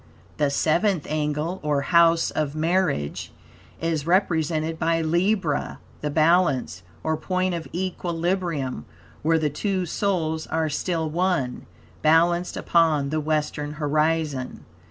[0.37, 3.31] The seventh angle, or House of Marriage,
[3.79, 8.85] etc., is represented by Libra (the Balance), or point of equilibrium;
[9.21, 11.67] where the two souls are still one,
[12.01, 14.65] balanced upon the western horizon.